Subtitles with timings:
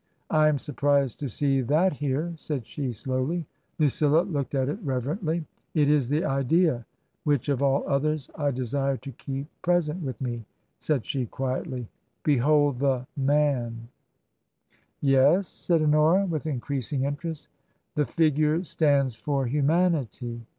[0.31, 3.45] "I am surprised to see that here/' said she, slowly.
[3.77, 6.87] Lucilla looked at it reverently." It is the idea
[7.23, 10.43] which of all others I desire to keep present with me,"
[10.79, 13.73] said she, quietly:"* Behold the Man^
[15.01, 17.47] ""Yes?" said Honora, with increasing interest''
[17.95, 20.47] The figure stands for Humanity.